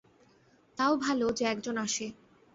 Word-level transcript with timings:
তাও 0.77 0.93
ভালো 0.97 1.25
যে 1.31 1.43
এক 1.45 1.57
জন 1.61 1.75
আসে। 1.77 2.07